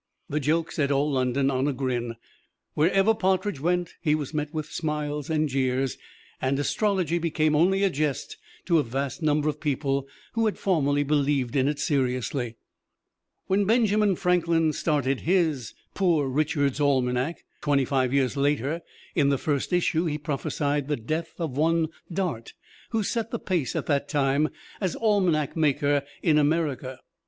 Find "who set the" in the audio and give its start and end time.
22.89-23.37